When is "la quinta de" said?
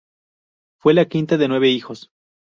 0.95-1.47